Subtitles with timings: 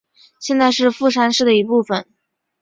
[0.39, 2.07] 现在是富山市的一部分。